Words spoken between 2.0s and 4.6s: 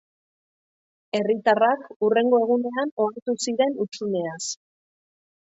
hurrengo egunean ohartu ziren hutsuneaz.